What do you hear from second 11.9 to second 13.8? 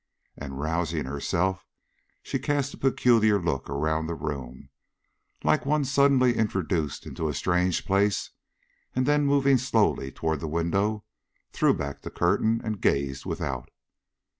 the curtain and gazed without.